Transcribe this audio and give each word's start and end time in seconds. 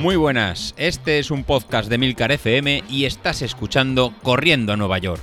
Muy 0.00 0.16
buenas, 0.16 0.74
este 0.78 1.18
es 1.18 1.30
un 1.30 1.44
podcast 1.44 1.90
de 1.90 1.98
Milcar 1.98 2.32
FM 2.32 2.84
y 2.88 3.04
estás 3.04 3.42
escuchando 3.42 4.14
Corriendo 4.22 4.72
a 4.72 4.76
Nueva 4.78 4.96
York. 4.96 5.20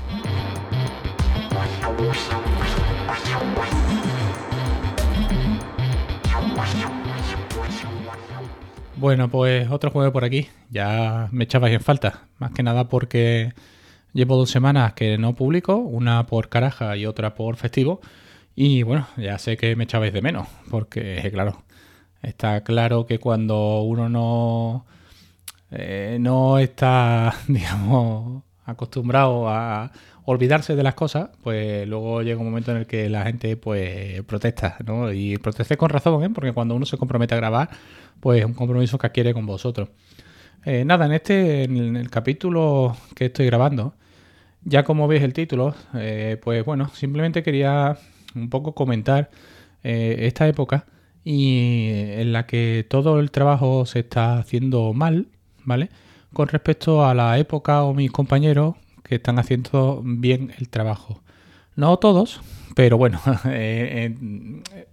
Bueno, 8.97 9.31
pues 9.31 9.67
otro 9.71 9.89
juego 9.89 10.13
por 10.13 10.23
aquí. 10.23 10.47
Ya 10.69 11.27
me 11.31 11.45
echabais 11.45 11.73
en 11.73 11.81
falta. 11.81 12.27
Más 12.37 12.51
que 12.51 12.61
nada 12.61 12.87
porque 12.87 13.53
llevo 14.13 14.35
dos 14.35 14.51
semanas 14.51 14.93
que 14.93 15.17
no 15.17 15.33
publico, 15.33 15.77
una 15.77 16.27
por 16.27 16.49
caraja 16.49 16.95
y 16.97 17.07
otra 17.07 17.33
por 17.33 17.55
festivo. 17.55 17.99
Y 18.55 18.83
bueno, 18.83 19.07
ya 19.17 19.39
sé 19.39 19.57
que 19.57 19.75
me 19.75 19.85
echabais 19.85 20.13
de 20.13 20.21
menos, 20.21 20.47
porque 20.69 21.27
claro, 21.33 21.63
está 22.27 22.61
claro 22.63 23.05
que 23.05 23.19
cuando 23.19 23.81
uno 23.81 24.09
no, 24.09 24.85
eh, 25.71 26.17
no 26.19 26.59
está, 26.59 27.33
digamos, 27.47 28.43
acostumbrado 28.65 29.49
a 29.49 29.91
olvidarse 30.25 30.75
de 30.75 30.83
las 30.83 30.93
cosas, 30.93 31.29
pues 31.41 31.87
luego 31.87 32.21
llega 32.21 32.39
un 32.39 32.47
momento 32.47 32.71
en 32.71 32.77
el 32.77 32.85
que 32.85 33.09
la 33.09 33.23
gente 33.23 33.55
pues 33.55 34.21
protesta, 34.23 34.77
¿no? 34.85 35.11
Y 35.13 35.37
proteste 35.37 35.77
con 35.77 35.89
razón, 35.89 36.23
¿eh? 36.23 36.29
Porque 36.29 36.51
cuando 36.51 36.75
uno 36.75 36.85
se 36.85 36.97
compromete 36.97 37.33
a 37.33 37.37
grabar, 37.37 37.69
pues 38.19 38.41
es 38.41 38.45
un 38.45 38.53
compromiso 38.53 38.97
que 38.97 39.07
adquiere 39.07 39.33
con 39.33 39.45
vosotros. 39.45 39.89
Eh, 40.65 40.83
nada, 40.83 41.05
en 41.05 41.13
este, 41.13 41.63
en 41.63 41.95
el 41.95 42.09
capítulo 42.09 42.97
que 43.15 43.25
estoy 43.27 43.45
grabando, 43.45 43.95
ya 44.63 44.83
como 44.83 45.07
veis 45.07 45.23
el 45.23 45.31
título, 45.33 45.75
eh, 45.95 46.37
pues 46.43 46.65
bueno, 46.65 46.89
simplemente 46.93 47.41
quería 47.43 47.97
un 48.35 48.49
poco 48.49 48.73
comentar 48.75 49.29
esta 49.83 50.47
época 50.49 50.85
y 51.29 51.89
en 51.91 52.31
la 52.31 52.45
que 52.45 52.85
todo 52.89 53.19
el 53.19 53.31
trabajo 53.31 53.85
se 53.85 53.99
está 53.99 54.39
haciendo 54.39 54.93
mal, 54.93 55.27
¿vale? 55.65 55.89
Con 56.31 56.47
respecto 56.47 57.05
a 57.05 57.13
la 57.13 57.37
época 57.37 57.83
o 57.83 57.93
mis 57.93 58.11
compañeros 58.11 58.75
que 59.03 59.15
están 59.15 59.37
haciendo 59.37 60.01
bien 60.05 60.53
el 60.57 60.69
trabajo. 60.69 61.21
No 61.75 61.97
todos, 61.97 62.39
pero 62.77 62.97
bueno, 62.97 63.19
eh, 63.45 64.15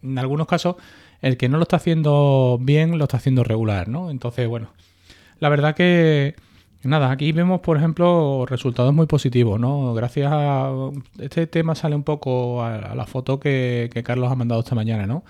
en, 0.03 0.19
algunos 0.19 0.48
casos 0.48 0.75
el 1.22 1.36
que 1.36 1.48
no 1.48 1.56
lo 1.59 1.62
está 1.62 1.77
haciendo 1.77 2.59
bien 2.61 2.98
lo 2.98 3.05
está 3.05 3.19
haciendo 3.19 3.44
regular, 3.44 3.87
¿no? 3.87 4.11
Entonces, 4.11 4.48
bueno, 4.48 4.70
la 5.39 5.50
verdad 5.50 5.77
que 5.77 6.34
nada, 6.83 7.12
aquí 7.12 7.31
vemos, 7.31 7.61
por 7.61 7.77
ejemplo, 7.77 8.44
resultados 8.47 8.92
muy 8.92 9.06
positivos, 9.06 9.61
¿no? 9.61 9.94
Gracias 9.94 10.33
a 10.33 10.91
este 11.20 11.47
tema 11.47 11.77
sale 11.77 11.94
un 11.94 12.03
poco 12.03 12.64
a, 12.64 12.92
la 12.97 13.06
foto 13.06 13.39
que, 13.39 13.89
Carlos 14.05 14.33
ha 14.33 14.34
mandado 14.34 14.62
esta 14.62 14.75
mañana, 14.75 15.06
¿no? 15.06 15.22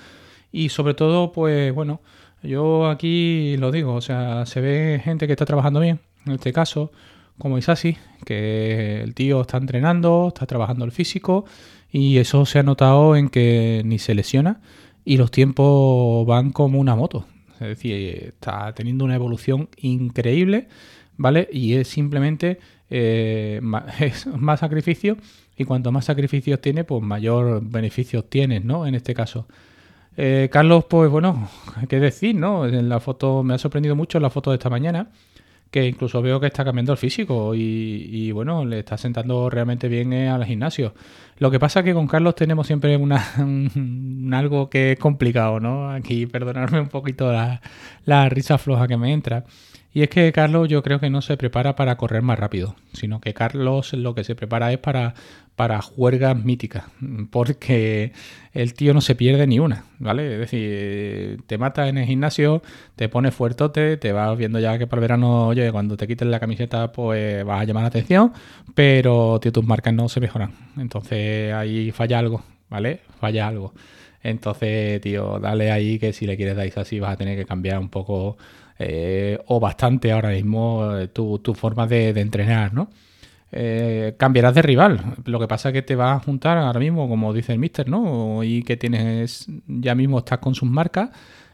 Y 0.54 0.68
sobre 0.68 0.94
todo, 0.94 1.32
pues 1.32 1.74
bueno, 1.74 2.00
yo 2.44 2.86
aquí 2.88 3.56
lo 3.56 3.72
digo, 3.72 3.94
o 3.94 4.00
sea, 4.00 4.46
se 4.46 4.60
ve 4.60 5.00
gente 5.02 5.26
que 5.26 5.32
está 5.32 5.44
trabajando 5.44 5.80
bien, 5.80 5.98
en 6.26 6.34
este 6.34 6.52
caso, 6.52 6.92
como 7.38 7.58
Isasi, 7.58 7.96
que 8.24 9.02
el 9.02 9.14
tío 9.14 9.40
está 9.40 9.56
entrenando, 9.56 10.28
está 10.28 10.46
trabajando 10.46 10.84
el 10.84 10.92
físico 10.92 11.44
y 11.90 12.18
eso 12.18 12.46
se 12.46 12.60
ha 12.60 12.62
notado 12.62 13.16
en 13.16 13.30
que 13.30 13.82
ni 13.84 13.98
se 13.98 14.14
lesiona 14.14 14.60
y 15.04 15.16
los 15.16 15.32
tiempos 15.32 16.24
van 16.24 16.52
como 16.52 16.78
una 16.78 16.94
moto. 16.94 17.26
Es 17.54 17.66
decir, 17.66 18.34
está 18.36 18.72
teniendo 18.76 19.04
una 19.04 19.16
evolución 19.16 19.68
increíble, 19.78 20.68
¿vale? 21.16 21.48
Y 21.52 21.74
es 21.74 21.88
simplemente 21.88 22.60
eh, 22.90 23.60
es 23.98 24.28
más 24.28 24.60
sacrificio 24.60 25.16
y 25.56 25.64
cuanto 25.64 25.90
más 25.90 26.04
sacrificios 26.04 26.60
tiene, 26.60 26.84
pues 26.84 27.02
mayor 27.02 27.60
beneficios 27.60 28.30
tienes, 28.30 28.64
¿no? 28.64 28.86
En 28.86 28.94
este 28.94 29.14
caso. 29.14 29.48
Eh, 30.16 30.48
Carlos, 30.52 30.84
pues 30.84 31.10
bueno, 31.10 31.48
qué 31.88 31.98
decir, 31.98 32.34
¿no? 32.34 32.66
En 32.66 32.88
la 32.88 33.00
foto 33.00 33.42
me 33.42 33.54
ha 33.54 33.58
sorprendido 33.58 33.96
mucho 33.96 34.20
la 34.20 34.30
foto 34.30 34.50
de 34.50 34.56
esta 34.56 34.70
mañana 34.70 35.08
que 35.70 35.88
incluso 35.88 36.22
veo 36.22 36.38
que 36.38 36.46
está 36.46 36.64
cambiando 36.64 36.92
el 36.92 36.98
físico 36.98 37.52
y, 37.52 38.30
bueno, 38.30 38.64
le 38.64 38.78
está 38.78 38.96
sentando 38.96 39.50
realmente 39.50 39.88
bien 39.88 40.12
eh, 40.12 40.28
al 40.28 40.44
gimnasio. 40.44 40.94
Lo 41.38 41.50
que 41.50 41.58
pasa 41.58 41.80
es 41.80 41.84
que 41.84 41.92
con 41.92 42.06
Carlos 42.06 42.36
tenemos 42.36 42.68
siempre 42.68 42.96
una, 42.96 43.20
algo 44.38 44.70
que 44.70 44.92
es 44.92 44.98
complicado, 45.00 45.58
¿no? 45.58 45.90
Aquí 45.90 46.26
perdonarme 46.26 46.78
un 46.78 46.88
poquito 46.88 47.32
la 47.32 48.28
risa 48.28 48.56
floja 48.56 48.86
que 48.86 48.96
me 48.96 49.12
entra. 49.12 49.46
Y 49.94 50.02
es 50.02 50.08
que 50.08 50.32
Carlos 50.32 50.68
yo 50.68 50.82
creo 50.82 50.98
que 50.98 51.08
no 51.08 51.22
se 51.22 51.36
prepara 51.36 51.76
para 51.76 51.96
correr 51.96 52.20
más 52.20 52.36
rápido, 52.36 52.74
sino 52.92 53.20
que 53.20 53.32
Carlos 53.32 53.92
lo 53.92 54.16
que 54.16 54.24
se 54.24 54.34
prepara 54.34 54.72
es 54.72 54.78
para, 54.78 55.14
para 55.54 55.80
juergas 55.82 56.36
míticas, 56.36 56.82
porque 57.30 58.12
el 58.52 58.74
tío 58.74 58.92
no 58.92 59.00
se 59.00 59.14
pierde 59.14 59.46
ni 59.46 59.60
una, 59.60 59.84
¿vale? 60.00 60.32
Es 60.34 60.40
decir, 60.40 61.42
te 61.46 61.58
mata 61.58 61.88
en 61.88 61.98
el 61.98 62.06
gimnasio, 62.06 62.60
te 62.96 63.08
pones 63.08 63.36
fuertote, 63.36 63.96
te 63.96 64.10
vas 64.10 64.36
viendo 64.36 64.58
ya 64.58 64.78
que 64.78 64.88
para 64.88 64.98
el 64.98 65.02
verano, 65.02 65.46
oye, 65.46 65.70
cuando 65.70 65.96
te 65.96 66.08
quites 66.08 66.26
la 66.26 66.40
camiseta 66.40 66.90
pues 66.90 67.44
vas 67.44 67.62
a 67.62 67.64
llamar 67.64 67.84
la 67.84 67.88
atención, 67.88 68.32
pero 68.74 69.38
tío, 69.40 69.52
tus 69.52 69.64
marcas 69.64 69.94
no 69.94 70.08
se 70.08 70.18
mejoran. 70.18 70.50
Entonces 70.76 71.54
ahí 71.54 71.92
falla 71.92 72.18
algo, 72.18 72.42
¿vale? 72.68 73.02
Falla 73.20 73.46
algo. 73.46 73.72
Entonces, 74.24 75.00
tío, 75.02 75.38
dale 75.38 75.70
ahí 75.70 75.98
que 76.00 76.12
si 76.12 76.26
le 76.26 76.36
quieres 76.36 76.56
dar 76.56 76.68
así 76.76 76.98
vas 76.98 77.12
a 77.12 77.16
tener 77.16 77.38
que 77.38 77.44
cambiar 77.44 77.78
un 77.78 77.90
poco 77.90 78.38
eh, 78.78 79.38
o 79.46 79.60
bastante 79.60 80.12
ahora 80.12 80.30
mismo 80.30 80.96
eh, 80.96 81.08
tu, 81.08 81.38
forma 81.54 81.86
de, 81.86 82.08
entrenar, 82.10 82.74
¿no? 82.74 82.90
Eh, 83.52 84.14
cambiarás 84.18 84.54
de 84.54 84.62
rival. 84.62 85.00
Lo 85.24 85.38
que 85.38 85.46
pasa 85.46 85.68
es 85.68 85.72
que 85.72 85.82
te 85.82 85.94
vas 85.94 86.16
a 86.16 86.24
juntar 86.24 86.58
ahora 86.58 86.80
mismo, 86.80 87.08
como 87.08 87.32
dice 87.32 87.52
el 87.52 87.58
mister, 87.58 87.88
¿no? 87.88 88.42
Y 88.42 88.62
que 88.64 88.76
tienes, 88.76 89.46
ya 89.66 89.94
mismo 89.94 90.18
estás 90.18 90.38
con 90.38 90.54
sus 90.54 90.68
marcas 90.68 91.10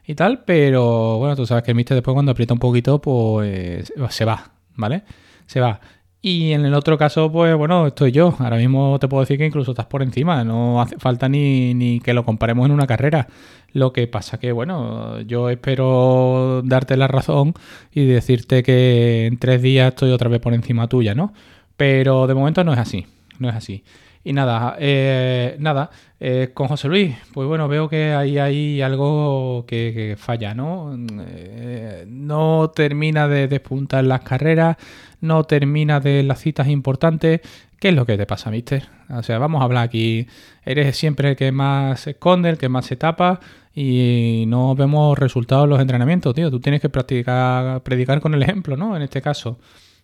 y 0.07 0.15
tal, 0.15 0.45
pero 0.45 1.19
bueno, 1.19 1.37
tú 1.37 1.47
sabes 1.47 1.63
que 1.63 1.73
el 1.73 1.77
mister 1.77 1.95
después 1.95 2.15
cuando 2.15 2.33
aprieta 2.33 2.55
un 2.55 2.61
poquito, 2.61 3.01
pues 3.01 3.93
se 4.09 4.25
va, 4.25 4.53
¿vale? 4.77 5.03
Se 5.47 5.61
va. 5.61 5.81
Y 6.23 6.53
en 6.53 6.67
el 6.67 6.75
otro 6.75 6.99
caso, 6.99 7.33
pues 7.33 7.55
bueno, 7.57 7.87
estoy 7.87 8.13
yo. 8.13 8.35
Ahora 8.39 8.57
mismo 8.59 8.99
te 8.99 9.09
puedo 9.09 9.23
decir 9.23 9.39
que 9.39 9.47
incluso 9.47 9.71
estás 9.71 9.87
por 9.87 10.03
encima. 10.03 10.45
No 10.45 10.81
hace 10.83 10.99
falta 10.99 11.29
ni, 11.29 11.73
ni 11.73 12.01
que 12.01 12.13
lo 12.13 12.25
comparemos 12.25 12.67
en 12.67 12.73
una 12.73 12.87
carrera. 12.87 13.27
Lo 13.73 13.93
que 13.93 14.07
pasa 14.07 14.39
que, 14.39 14.53
bueno, 14.53 15.21
yo 15.23 15.49
espero 15.49 16.61
darte 16.65 16.97
la 16.97 17.09
razón 17.09 17.55
y 17.93 18.05
decirte 18.05 18.63
que 18.63 19.27
en 19.27 19.39
tres 19.39 19.63
días 19.63 19.89
estoy 19.89 20.11
otra 20.11 20.29
vez 20.29 20.41
por 20.41 20.53
encima 20.53 20.89
tuya, 20.89 21.15
¿no? 21.15 21.33
Pero 21.77 22.27
de 22.27 22.35
momento 22.35 22.65
no 22.65 22.73
es 22.75 22.79
así. 22.79 23.07
No 23.39 23.49
es 23.49 23.55
así. 23.55 23.83
Y 24.23 24.35
nada, 24.35 24.77
eh, 24.79 25.57
nada, 25.61 25.91
eh, 26.19 26.51
con 26.53 26.69
José 26.69 26.89
Luis, 26.89 27.17
pues 27.33 27.49
bueno, 27.49 27.69
veo 27.69 27.89
que 27.89 28.13
ahí 28.13 28.37
hay 28.37 28.83
algo 28.83 29.65
que, 29.67 30.15
falla, 30.19 30.55
¿no? 30.55 30.95
Eh, 31.27 32.05
no 32.07 32.71
termina 32.75 33.29
de 33.29 33.49
despuntar 33.49 34.05
las 34.05 34.21
carreras, 34.21 34.77
no 35.23 35.45
termina 35.45 36.01
de 36.01 36.23
las 36.23 36.41
citas 36.41 36.69
importantes. 36.69 37.41
¿Qué 37.79 37.89
es 37.89 37.95
lo 37.95 38.05
que 38.05 38.19
te 38.19 38.27
pasa, 38.27 38.51
mister? 38.51 38.87
O 39.09 39.23
sea, 39.23 39.39
vamos 39.39 39.63
a 39.63 39.65
hablar 39.65 39.85
aquí. 39.85 40.27
Eres 40.67 40.99
siempre 40.99 41.31
el 41.31 41.37
que 41.37 41.51
más 41.51 42.01
se 42.01 42.11
esconde, 42.11 42.51
el 42.51 42.59
que 42.59 42.69
más 42.69 42.85
se 42.85 42.97
tapa 42.97 43.41
y 43.75 44.45
no 44.49 44.75
vemos 44.75 45.19
resultados 45.19 45.65
en 45.65 45.71
los 45.71 45.81
entrenamientos, 45.81 46.35
tío. 46.35 46.51
Tú 46.51 46.61
tienes 46.61 46.83
que 46.83 46.91
practicar, 46.91 47.83
predicar 47.83 48.21
con 48.21 48.35
el 48.35 48.43
ejemplo, 48.43 48.77
¿no? 48.77 48.95
En 48.97 49.03
este 49.03 49.23
caso. 49.23 49.59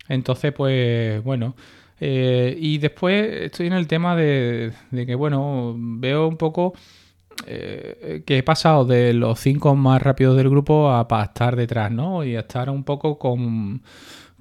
Entonces, 0.08 0.52
pues, 0.52 1.22
bueno. 1.22 1.54
Eh, 2.00 2.56
y 2.58 2.78
después 2.78 3.42
estoy 3.42 3.68
en 3.68 3.72
el 3.72 3.86
tema 3.86 4.16
de, 4.16 4.72
que, 4.90 5.14
bueno, 5.14 5.74
veo 5.76 6.28
un 6.28 6.36
poco 6.36 6.74
eh, 7.46 8.22
que 8.26 8.38
he 8.38 8.42
pasado 8.42 8.84
de 8.84 9.12
los 9.14 9.40
cinco 9.40 9.74
más 9.74 10.02
rápidos 10.02 10.36
del 10.36 10.50
grupo 10.50 10.90
a, 10.90 11.06
estar 11.22 11.56
detrás, 11.56 11.90
¿no? 11.90 12.24
Y 12.24 12.36
a 12.36 12.40
estar 12.40 12.70
un 12.70 12.84
poco 12.84 13.18
con 13.18 13.82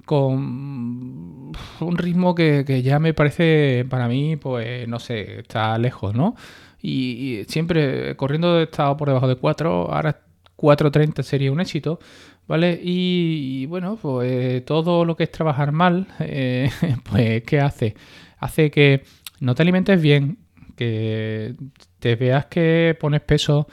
con 0.06 1.52
un 1.80 1.98
ritmo 1.98 2.34
que, 2.34 2.82
ya 2.82 2.98
me 3.00 3.12
parece 3.12 3.84
para 3.90 4.08
mí, 4.08 4.36
pues 4.36 4.88
no 4.88 5.00
sé, 5.00 5.40
está 5.40 5.76
lejos, 5.78 6.14
¿no? 6.14 6.36
Y, 6.80 7.42
siempre 7.48 8.16
corriendo 8.16 8.60
he 8.60 8.64
estado 8.64 8.96
por 8.96 9.08
debajo 9.08 9.28
de 9.28 9.36
4, 9.36 9.92
ahora 9.92 10.20
4.30 10.56 11.22
sería 11.22 11.52
un 11.52 11.60
éxito, 11.60 11.98
¿vale? 12.46 12.78
Y, 12.82 13.66
bueno, 13.66 13.98
pues 14.00 14.64
todo 14.64 15.04
lo 15.04 15.16
que 15.16 15.24
es 15.24 15.30
trabajar 15.30 15.72
mal, 15.72 16.06
eh, 16.20 16.70
pues 17.10 17.42
¿qué 17.42 17.60
hace? 17.60 17.94
Hace 18.38 18.70
que 18.70 19.02
no 19.40 19.54
te 19.54 19.62
alimentes 19.62 20.00
bien, 20.00 20.38
que 20.76 21.54
te 21.98 22.16
veas 22.16 22.46
que 22.46 22.96
pones 23.00 23.20
peso 23.22 23.66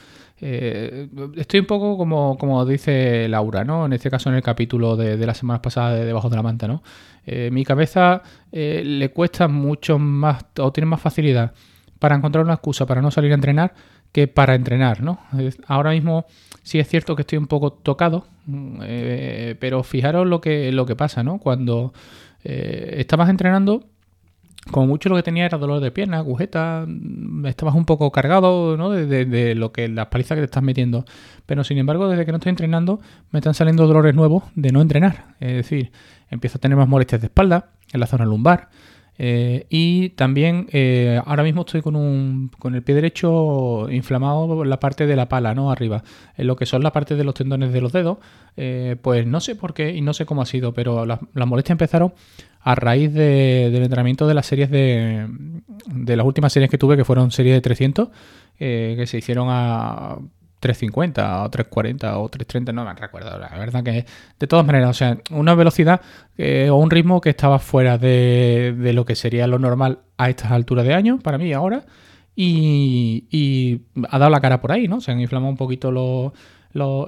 eh, 0.45 1.07
estoy 1.37 1.61
un 1.61 1.65
poco 1.65 1.97
como, 1.97 2.37
como 2.37 2.65
dice 2.65 3.29
Laura, 3.29 3.63
¿no? 3.63 3.85
En 3.85 3.93
este 3.93 4.09
caso 4.09 4.29
en 4.29 4.35
el 4.35 4.41
capítulo 4.41 4.97
de, 4.97 5.15
de 5.15 5.25
la 5.25 5.33
semana 5.33 5.61
pasada 5.61 5.95
de 5.95 6.03
Debajo 6.03 6.29
de 6.29 6.35
la 6.35 6.43
Manta, 6.43 6.67
¿no? 6.67 6.83
Eh, 7.25 7.49
mi 7.49 7.63
cabeza 7.63 8.21
eh, 8.51 8.81
le 8.83 9.09
cuesta 9.11 9.47
mucho 9.47 9.97
más 9.99 10.43
o 10.59 10.73
tiene 10.73 10.87
más 10.87 10.99
facilidad 10.99 11.53
para 11.97 12.17
encontrar 12.17 12.43
una 12.43 12.55
excusa 12.55 12.85
para 12.85 13.01
no 13.01 13.09
salir 13.09 13.31
a 13.31 13.35
entrenar 13.35 13.73
que 14.13 14.29
para 14.29 14.55
entrenar, 14.55 15.01
¿no? 15.01 15.19
Ahora 15.67 15.91
mismo 15.91 16.25
sí 16.61 16.79
es 16.79 16.87
cierto 16.87 17.17
que 17.17 17.23
estoy 17.23 17.37
un 17.37 17.47
poco 17.47 17.73
tocado, 17.73 18.27
pero 19.59 19.83
fijaros 19.83 20.25
lo 20.25 20.39
que, 20.39 20.71
lo 20.71 20.85
que 20.85 20.95
pasa, 20.95 21.23
¿no? 21.23 21.39
Cuando 21.39 21.91
estabas 22.43 23.29
entrenando 23.29 23.83
como 24.71 24.87
mucho 24.87 25.09
lo 25.09 25.15
que 25.15 25.23
tenía 25.23 25.45
era 25.45 25.57
dolor 25.57 25.81
de 25.81 25.91
pierna, 25.91 26.17
agujeta, 26.17 26.85
mm, 26.87 27.45
estabas 27.47 27.75
un 27.75 27.85
poco 27.85 28.11
cargado 28.11 28.77
¿no? 28.77 28.89
de, 28.91 29.25
de, 29.25 29.55
lo 29.55 29.71
que 29.71 29.87
las 29.89 30.07
palizas 30.07 30.35
que 30.35 30.41
te 30.41 30.45
estás 30.45 30.63
metiendo. 30.63 31.05
Pero 31.45 31.63
sin 31.63 31.77
embargo, 31.77 32.07
desde 32.07 32.25
que 32.25 32.31
no 32.31 32.37
estoy 32.37 32.51
entrenando, 32.51 33.01
me 33.31 33.39
están 33.39 33.53
saliendo 33.53 33.85
dolores 33.87 34.15
nuevos 34.15 34.43
de 34.55 34.71
no 34.71 34.81
entrenar. 34.81 35.35
Es 35.39 35.53
decir, 35.53 35.91
empiezo 36.29 36.57
a 36.57 36.61
tener 36.61 36.77
más 36.77 36.87
molestias 36.87 37.21
de 37.21 37.27
espalda, 37.27 37.71
en 37.91 37.99
la 37.99 38.07
zona 38.07 38.25
lumbar. 38.25 38.69
Eh, 39.17 39.67
y 39.69 40.09
también 40.09 40.67
eh, 40.71 41.21
ahora 41.25 41.43
mismo 41.43 41.61
estoy 41.61 41.81
con, 41.81 41.95
un, 41.95 42.49
con 42.59 42.73
el 42.75 42.81
pie 42.81 42.95
derecho 42.95 43.89
inflamado 43.91 44.63
en 44.63 44.69
la 44.69 44.79
parte 44.79 45.05
de 45.05 45.15
la 45.15 45.29
pala, 45.29 45.53
¿no? 45.53 45.71
Arriba. 45.71 46.03
En 46.35 46.47
lo 46.47 46.55
que 46.55 46.65
son 46.65 46.83
la 46.83 46.91
parte 46.91 47.15
de 47.15 47.23
los 47.23 47.35
tendones 47.35 47.71
de 47.71 47.81
los 47.81 47.91
dedos, 47.91 48.17
eh, 48.57 48.95
pues 49.01 49.25
no 49.27 49.39
sé 49.39 49.55
por 49.55 49.73
qué 49.73 49.93
y 49.95 50.01
no 50.01 50.13
sé 50.13 50.25
cómo 50.25 50.41
ha 50.41 50.45
sido, 50.45 50.73
pero 50.73 51.05
las, 51.05 51.19
molestias 51.33 51.71
empezaron 51.71 52.13
a 52.61 52.75
raíz 52.75 53.13
del 53.13 53.75
entrenamiento 53.75 54.25
de 54.25 54.33
las 54.33 54.45
series 54.45 54.71
de, 54.71 55.27
de 55.87 56.15
las 56.15 56.25
últimas 56.25 56.53
series 56.53 56.71
que 56.71 56.77
tuve, 56.77 56.95
que 56.95 57.03
fueron 57.03 57.29
series 57.31 57.55
de 57.55 57.61
300, 57.61 58.09
que 58.57 59.03
se 59.05 59.17
hicieron 59.17 59.47
a 59.49 60.17
350 60.63 61.43
o 61.43 61.49
340 61.49 62.17
o 62.19 62.29
330, 62.29 62.71
no 62.71 62.85
me 62.85 62.93
recuerdo. 62.93 63.37
La 63.37 63.49
verdad 63.49 63.83
que 63.83 64.05
de 64.39 64.47
todas 64.47 64.65
maneras, 64.65 64.91
o 64.91 64.93
sea, 64.93 65.17
una 65.31 65.55
velocidad 65.55 65.99
eh, 66.37 66.69
o 66.69 66.77
un 66.77 66.89
ritmo 66.89 67.19
que 67.19 67.29
estaba 67.29 67.59
fuera 67.59 67.97
de, 67.97 68.91
lo 68.93 69.03
que 69.03 69.15
sería 69.15 69.45
lo 69.45 69.59
normal 69.59 69.99
a 70.17 70.29
estas 70.29 70.51
alturas 70.51 70.85
de 70.85 70.93
año, 70.93 71.19
para 71.19 71.37
mí 71.37 71.51
ahora, 71.51 71.83
y, 72.33 73.81
ha 74.09 74.17
dado 74.17 74.31
la 74.31 74.39
cara 74.39 74.61
por 74.61 74.71
ahí, 74.71 74.87
¿no? 74.87 75.01
Se 75.01 75.11
han 75.11 75.19
inflamado 75.19 75.51
un 75.51 75.57
poquito 75.57 76.33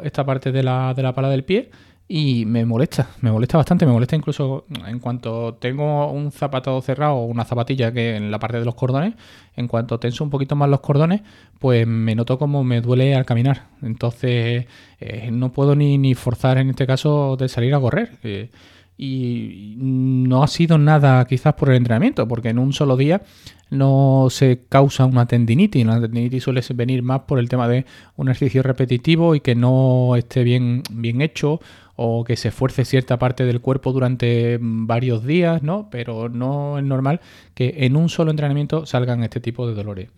esta 0.04 0.26
parte 0.26 0.52
de 0.52 0.62
la, 0.62 0.94
de 0.94 1.04
la 1.04 1.14
pala 1.14 1.30
del 1.30 1.46
pie 1.46 1.72
y 2.08 2.46
me 2.46 2.66
molesta, 2.66 3.10
me 3.22 3.32
molesta 3.32 3.58
bastante, 3.58 3.86
me 3.86 3.92
molesta 3.92 4.16
incluso 4.16 4.66
en 4.86 5.00
cuanto 5.00 5.56
tengo 5.56 6.12
un 6.12 6.32
zapato 6.32 6.80
cerrado 6.82 7.16
o 7.16 7.26
una 7.26 7.46
zapatilla 7.46 7.92
que 7.92 8.16
en 8.16 8.30
la 8.30 8.38
parte 8.38 8.60
de 8.60 8.66
los 8.66 8.76
cordones, 8.76 9.16
en 9.56 9.68
cuanto 9.68 10.00
tenso 10.00 10.24
un 10.24 10.30
poquito 10.30 10.56
más 10.56 10.70
los 10.70 10.82
cordones, 10.82 11.22
pues 11.58 11.88
me 11.88 12.14
noto 12.14 12.38
como 12.38 12.64
me 12.64 12.82
duele 12.82 13.16
al 13.16 13.26
caminar. 13.26 13.70
Entonces 13.82 14.68
eh, 15.00 15.30
no 15.32 15.52
puedo 15.52 15.76
ni, 15.76 15.98
ni, 15.98 16.14
forzar 16.14 16.60
en 16.60 16.70
este 16.70 16.86
caso 16.86 17.38
de 17.38 17.50
salir 17.50 17.74
a 17.74 17.80
correr. 17.80 18.12
Eh, 18.24 18.52
y 18.98 19.76
no 19.78 20.44
ha 20.44 20.48
sido 20.48 20.78
nada 20.78 21.26
quizás 21.26 21.54
por 21.54 21.70
el 21.70 21.76
entrenamiento, 21.76 22.28
porque 22.28 22.50
en 22.50 22.60
un 22.60 22.74
solo 22.74 22.96
día 22.96 23.22
no 23.70 24.28
se 24.30 24.62
causa 24.70 25.06
una 25.06 25.26
tendinitis. 25.26 25.86
La 25.86 26.00
tendinitis 26.00 26.44
suele 26.44 26.62
venir 26.74 27.04
más 27.04 27.22
por 27.22 27.40
el 27.40 27.50
tema 27.50 27.68
de 27.68 27.86
un 28.16 28.30
ejercicio 28.30 28.64
repetitivo 28.64 29.36
y 29.36 29.42
que 29.42 29.56
no 29.56 30.16
esté 30.16 30.44
bien, 30.44 30.84
bien 30.92 31.22
hecho 31.22 31.60
o 31.98 32.24
que 32.24 32.36
se 32.36 32.50
esfuerce 32.50 32.86
cierta 32.86 33.18
parte 33.18 33.46
del 33.46 33.62
cuerpo 33.62 33.92
durante 33.92 34.58
varios 34.62 35.26
días, 35.26 35.64
¿no? 35.64 35.90
Pero 35.90 36.30
no 36.30 36.78
es 36.78 36.84
normal 36.84 37.22
que 37.54 37.74
en 37.80 37.96
un 37.96 38.10
solo 38.10 38.32
entrenamiento 38.32 38.86
salgan 38.86 39.24
este 39.24 39.40
tipo 39.40 39.68
de 39.68 39.74
dolores. 39.74 40.10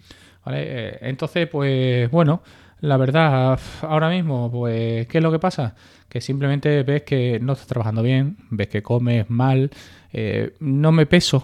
Eh, 0.49 0.97
entonces, 1.01 1.47
pues 1.47 2.09
bueno, 2.09 2.41
la 2.79 2.97
verdad, 2.97 3.59
ahora 3.81 4.09
mismo, 4.09 4.51
pues, 4.51 5.07
¿qué 5.07 5.17
es 5.17 5.23
lo 5.23 5.31
que 5.31 5.39
pasa? 5.39 5.75
Que 6.07 6.21
simplemente 6.21 6.83
ves 6.83 7.03
que 7.03 7.39
no 7.39 7.53
estás 7.53 7.67
trabajando 7.67 8.03
bien, 8.03 8.37
ves 8.51 8.67
que 8.67 8.83
comes 8.83 9.29
mal, 9.29 9.71
eh, 10.13 10.53
no 10.59 10.91
me 10.91 11.05
peso, 11.05 11.43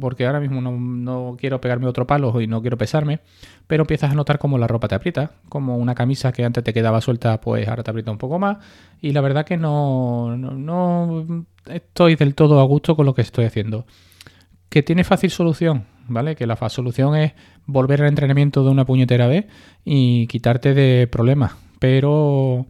porque 0.00 0.26
ahora 0.26 0.40
mismo 0.40 0.60
no, 0.60 1.36
quiero 1.38 1.60
pegarme 1.60 1.86
otro 1.86 2.06
palo 2.06 2.40
y 2.40 2.46
no 2.46 2.60
quiero 2.60 2.78
pesarme, 2.78 3.20
pero 3.66 3.82
empiezas 3.82 4.10
a 4.10 4.14
notar 4.14 4.38
como 4.38 4.58
la 4.58 4.66
ropa 4.66 4.88
te 4.88 4.94
aprieta, 4.94 5.32
como 5.48 5.76
una 5.76 5.94
camisa 5.94 6.32
que 6.32 6.44
antes 6.44 6.64
te 6.64 6.72
quedaba 6.72 7.00
suelta, 7.00 7.40
pues 7.40 7.68
ahora 7.68 7.82
te 7.82 7.90
aprieta 7.90 8.10
un 8.10 8.18
poco 8.18 8.38
más, 8.38 8.58
y 9.00 9.12
la 9.12 9.20
verdad 9.20 9.44
que 9.44 9.56
no, 9.58 10.36
no, 10.36 10.50
no 10.52 11.46
estoy 11.66 12.16
del 12.16 12.34
todo 12.34 12.58
a 12.60 12.64
gusto 12.64 12.96
con 12.96 13.06
lo 13.06 13.14
que 13.14 13.22
estoy 13.22 13.44
haciendo. 13.44 13.84
¿Que 14.70 14.82
tiene 14.82 15.04
fácil 15.04 15.30
solución? 15.30 15.84
¿Vale? 16.10 16.34
Que 16.34 16.44
la 16.44 16.56
solución 16.68 17.14
es 17.14 17.32
volver 17.66 18.02
al 18.02 18.08
entrenamiento 18.08 18.64
de 18.64 18.70
una 18.70 18.84
puñetera 18.84 19.28
vez 19.28 19.46
y 19.84 20.26
quitarte 20.26 20.74
de 20.74 21.06
problemas. 21.06 21.52
Pero 21.78 22.66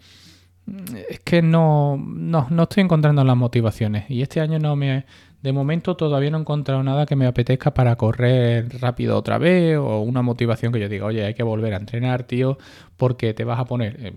es 1.09 1.21
que 1.21 1.41
no, 1.41 1.97
no, 1.97 2.47
no 2.51 2.63
estoy 2.65 2.83
encontrando 2.83 3.25
las 3.25 3.37
motivaciones. 3.37 4.11
Y 4.11 4.21
este 4.21 4.41
año 4.41 4.59
no 4.59 4.77
me, 4.77 5.07
de 5.43 5.53
momento 5.53 5.97
todavía 5.97 6.31
no 6.31 6.39
he 6.39 6.41
encontrado 6.41 6.83
nada 6.83 7.07
que 7.07 7.17
me 7.17 7.27
apetezca 7.27 7.73
para 7.73 7.97
correr 7.97 8.69
rápido 8.81 9.17
otra 9.17 9.39
vez 9.39 9.79
o 9.79 10.01
una 10.01 10.23
motivación 10.23 10.73
que 10.73 10.81
yo 10.81 10.89
diga, 10.89 11.07
oye, 11.07 11.25
hay 11.25 11.35
que 11.35 11.43
volver 11.43 11.75
a 11.75 11.79
entrenar, 11.79 12.25
tío, 12.25 12.59
porque 12.97 13.33
te 13.33 13.45
vas 13.45 13.59
a 13.59 13.65
poner. 13.65 13.97
Eh, 14.01 14.13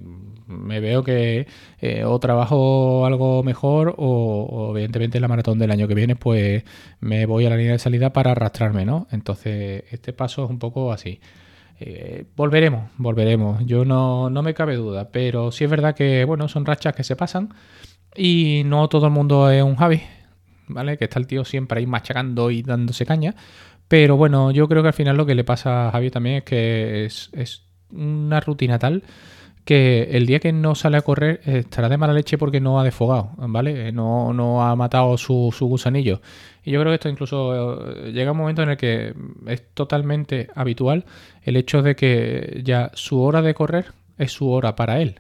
me 0.48 0.80
veo 0.82 1.04
que 1.04 1.48
eh, 1.80 2.04
o 2.06 2.20
trabajo 2.20 3.06
algo 3.06 3.44
mejor 3.44 3.96
o, 3.98 4.74
evidentemente 4.76 5.20
la 5.20 5.28
maratón 5.28 5.60
del 5.60 5.72
año 5.72 5.88
que 5.88 5.96
viene 5.96 6.16
pues 6.16 6.64
me 7.00 7.26
voy 7.26 7.46
a 7.46 7.50
la 7.50 7.58
línea 7.58 7.74
de 7.74 7.80
salida 7.80 8.12
para 8.14 8.32
arrastrarme, 8.32 8.86
¿no? 8.86 9.08
Entonces 9.12 9.84
este 9.92 10.14
paso 10.14 10.44
es 10.44 10.50
un 10.50 10.60
poco 10.60 10.92
así. 10.92 11.22
Eh, 11.80 12.26
volveremos, 12.36 12.92
volveremos. 12.98 13.66
Yo 13.66 13.86
no, 13.86 14.30
no 14.30 14.44
me 14.44 14.54
cabe 14.54 14.76
duda, 14.76 15.10
pero 15.12 15.52
sí 15.52 15.64
es 15.64 15.70
verdad 15.70 15.96
que, 15.96 16.26
bueno, 16.26 16.48
son 16.48 16.66
rachas 16.66 16.96
que 16.96 17.04
se 17.04 17.16
pasan 17.16 17.54
y 18.16 18.64
no 18.66 18.88
todo 18.90 19.08
el 19.08 19.14
mundo 19.14 19.50
es 19.50 19.64
un 19.64 19.76
Javi. 19.76 20.02
¿Vale? 20.68 20.98
Que 20.98 21.06
está 21.06 21.20
el 21.20 21.28
tío 21.28 21.46
siempre 21.46 21.80
ahí 21.80 21.86
machacando 21.86 22.52
y 22.52 22.62
dándose 22.62 23.06
caña. 23.06 23.36
Pero 23.88 24.18
bueno, 24.18 24.52
yo 24.52 24.68
creo 24.68 24.82
que 24.82 24.88
al 24.88 24.94
final 24.94 25.18
lo 25.18 25.26
que 25.26 25.36
le 25.36 25.44
pasa 25.44 25.88
a 25.88 25.92
Javi 25.92 26.10
también 26.10 26.38
es 26.38 26.44
que 26.44 27.06
es, 27.06 27.64
una 27.92 28.40
rutina 28.40 28.80
tal 28.80 29.04
que 29.66 30.10
el 30.12 30.26
día 30.26 30.40
que 30.40 30.52
no 30.52 30.76
sale 30.76 30.98
a 30.98 31.02
correr 31.04 31.42
estará 31.46 31.88
de 31.88 31.98
mala 31.98 32.12
leche 32.14 32.38
porque 32.38 32.60
no 32.60 32.80
ha 32.80 32.84
desfogado, 32.84 33.32
¿vale? 33.38 33.92
No, 33.92 34.34
no 34.34 34.64
ha 34.64 34.76
matado 34.76 35.18
su, 35.18 35.54
su, 35.56 35.68
gusanillo. 35.68 36.22
Y 36.66 36.72
yo 36.72 36.82
creo 36.82 36.92
que 36.92 36.96
esto 36.96 37.10
incluso 37.10 37.92
eh, 37.92 38.12
llega 38.12 38.32
un 38.32 38.38
momento 38.38 38.62
en 38.64 38.70
el 38.72 38.78
que 38.78 39.14
es 39.48 39.74
totalmente 39.74 40.50
habitual 40.56 41.06
el 41.44 41.56
hecho 41.56 41.82
de 41.82 41.96
que 41.96 42.62
ya 42.66 42.92
su 42.94 43.22
hora 43.22 43.42
de 43.42 43.54
correr 43.54 43.94
es 44.18 44.32
su 44.32 44.50
hora 44.50 44.76
para 44.76 45.02
él, 45.02 45.20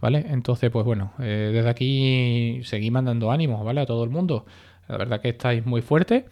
¿vale? 0.00 0.24
Entonces, 0.28 0.70
pues 0.70 0.84
bueno, 0.84 1.12
eh, 1.20 1.50
desde 1.52 1.68
aquí 1.68 2.60
seguí 2.64 2.90
mandando 2.90 3.30
ánimos, 3.30 3.64
¿vale? 3.64 3.80
A 3.80 3.86
todo 3.86 4.04
el 4.04 4.10
mundo. 4.10 4.46
La 4.88 4.96
verdad 4.96 5.20
que 5.20 5.30
estáis 5.30 5.64
muy 5.64 5.82
fuertes. 5.82 6.24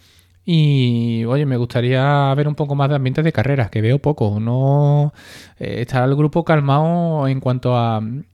Y 0.45 1.25
oye, 1.27 1.47
me 1.47 1.57
gustaría 1.57 2.35
ver 2.35 2.49
un 2.49 2.57
poco 2.57 2.75
más 2.75 2.89
de 2.89 2.97
ambientes 2.97 3.25
de 3.25 3.33
carreras, 3.33 3.71
que 3.71 3.81
veo 3.81 4.01
poco. 4.01 4.41
No 4.41 5.13
eh, 5.59 5.77
está 5.83 6.05
el 6.05 6.17
grupo 6.17 6.45
calmado 6.45 7.29
en 7.29 7.41
cuanto 7.41 7.77
al 7.77 8.25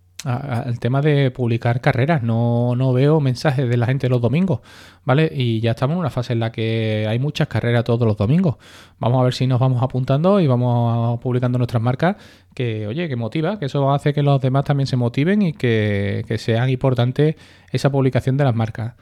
tema 0.81 1.03
de 1.03 1.31
publicar 1.31 1.81
carreras. 1.82 2.23
No, 2.23 2.75
no 2.76 2.93
veo 2.94 3.20
mensajes 3.20 3.69
de 3.69 3.76
la 3.76 3.87
gente 3.87 4.09
los 4.09 4.23
domingos, 4.23 4.61
¿vale? 5.05 5.31
Y 5.35 5.61
ya 5.61 5.73
estamos 5.73 5.94
en 5.94 6.00
una 6.00 6.11
fase 6.11 6.32
en 6.32 6.41
la 6.41 6.50
que 6.50 7.06
hay 7.06 7.19
muchas 7.19 7.47
carreras 7.49 7.85
todos 7.85 8.06
los 8.06 8.17
domingos. 8.17 8.56
Vamos 8.99 9.21
a 9.21 9.25
ver 9.25 9.35
si 9.35 9.47
nos 9.47 9.61
vamos 9.61 9.82
apuntando 9.82 10.41
y 10.41 10.47
vamos 10.47 11.21
publicando 11.21 11.59
nuestras 11.59 11.82
marcas. 11.82 12.17
Que 12.55 12.87
oye, 12.87 13.09
que 13.09 13.17
motiva, 13.17 13.59
que 13.59 13.67
eso 13.67 13.93
hace 13.93 14.14
que 14.14 14.23
los 14.23 14.41
demás 14.41 14.64
también 14.64 14.87
se 14.87 14.97
motiven 14.97 15.43
y 15.43 15.53
que, 15.53 16.25
que 16.26 16.38
sean 16.38 16.71
importante 16.71 17.37
esa 17.71 17.90
publicación 17.90 18.38
de 18.38 18.45
las 18.45 18.54
marcas. 18.54 18.95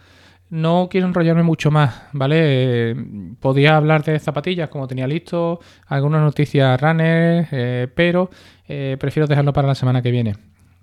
No 0.48 0.88
quiero 0.90 1.08
enrollarme 1.08 1.42
mucho 1.42 1.70
más, 1.70 2.02
¿vale? 2.12 2.94
podía 3.40 3.76
hablar 3.76 4.04
de 4.04 4.18
zapatillas 4.18 4.68
como 4.68 4.86
tenía 4.86 5.06
listo, 5.06 5.60
algunas 5.86 6.20
noticias 6.20 6.80
runners, 6.80 7.48
eh, 7.50 7.88
pero 7.94 8.30
eh, 8.68 8.96
prefiero 9.00 9.26
dejarlo 9.26 9.52
para 9.52 9.66
la 9.66 9.74
semana 9.74 10.02
que 10.02 10.12
viene. 10.12 10.36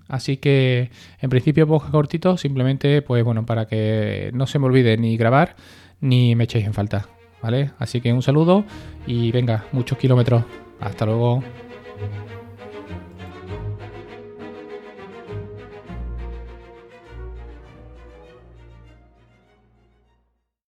Así 0.09 0.37
que, 0.37 0.91
en 1.21 1.29
principio, 1.29 1.65
poco 1.65 1.89
cortito, 1.89 2.35
simplemente, 2.37 3.01
pues 3.01 3.23
bueno, 3.23 3.45
para 3.45 3.65
que 3.65 4.31
no 4.33 4.47
se 4.47 4.59
me 4.59 4.65
olvide 4.65 4.97
ni 4.97 5.15
grabar 5.15 5.55
ni 6.01 6.35
me 6.35 6.43
echéis 6.43 6.65
en 6.65 6.73
falta, 6.73 7.07
¿vale? 7.41 7.71
Así 7.79 8.01
que 8.01 8.11
un 8.11 8.21
saludo 8.21 8.65
y 9.07 9.31
venga, 9.31 9.63
muchos 9.71 9.97
kilómetros. 9.97 10.43
Hasta 10.81 11.05
luego. 11.05 11.41